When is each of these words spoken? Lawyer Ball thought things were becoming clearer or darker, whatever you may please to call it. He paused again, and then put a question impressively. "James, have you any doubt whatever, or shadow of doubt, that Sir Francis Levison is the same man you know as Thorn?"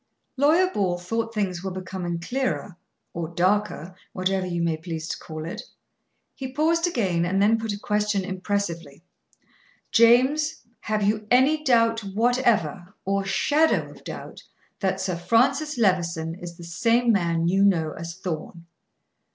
Lawyer 0.35 0.67
Ball 0.73 0.97
thought 0.97 1.31
things 1.31 1.63
were 1.63 1.69
becoming 1.69 2.17
clearer 2.19 2.75
or 3.13 3.27
darker, 3.27 3.95
whatever 4.13 4.47
you 4.47 4.59
may 4.59 4.75
please 4.75 5.07
to 5.09 5.17
call 5.19 5.45
it. 5.45 5.61
He 6.33 6.51
paused 6.51 6.87
again, 6.87 7.23
and 7.23 7.39
then 7.39 7.59
put 7.59 7.71
a 7.71 7.77
question 7.77 8.25
impressively. 8.25 9.03
"James, 9.91 10.63
have 10.79 11.03
you 11.03 11.27
any 11.29 11.63
doubt 11.63 11.99
whatever, 11.99 12.95
or 13.05 13.25
shadow 13.25 13.91
of 13.91 14.03
doubt, 14.03 14.41
that 14.79 14.99
Sir 14.99 15.15
Francis 15.15 15.77
Levison 15.77 16.33
is 16.33 16.57
the 16.57 16.63
same 16.63 17.11
man 17.11 17.47
you 17.47 17.63
know 17.63 17.91
as 17.95 18.15
Thorn?" 18.15 18.65